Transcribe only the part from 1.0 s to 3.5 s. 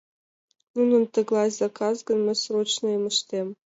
«тыглай» заказ гын, мый «срочныйым» ыштем.